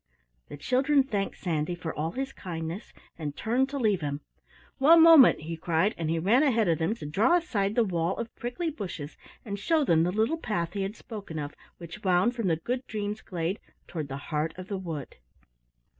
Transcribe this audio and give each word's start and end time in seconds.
The 0.49 0.57
children 0.57 1.03
thanked 1.03 1.37
Sandy 1.37 1.75
for 1.75 1.93
all 1.93 2.13
his 2.13 2.33
kindness, 2.33 2.91
and 3.19 3.37
turned 3.37 3.69
to 3.69 3.77
leave 3.77 4.01
him. 4.01 4.21
"One 4.79 4.99
moment," 5.03 5.41
he 5.41 5.55
cried, 5.55 5.93
and 5.95 6.09
he 6.09 6.17
ran 6.17 6.41
ahead 6.41 6.67
of 6.67 6.79
them 6.79 6.95
to 6.95 7.05
draw 7.05 7.37
aside 7.37 7.75
the 7.75 7.83
wall 7.83 8.17
of 8.17 8.35
prickly 8.35 8.71
bushes 8.71 9.15
and 9.45 9.59
show 9.59 9.85
them 9.85 10.01
the 10.01 10.11
little 10.11 10.39
path 10.39 10.73
he 10.73 10.81
had 10.81 10.95
spoken 10.95 11.37
of 11.37 11.53
which 11.77 12.03
wound 12.03 12.35
from 12.35 12.47
the 12.47 12.55
Good 12.55 12.87
Dreams' 12.87 13.21
glade 13.21 13.59
toward 13.87 14.07
the 14.07 14.17
heart 14.17 14.55
of 14.57 14.69
the 14.69 14.77
wood. 14.79 15.17